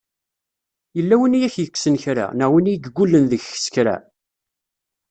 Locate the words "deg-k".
3.31-3.53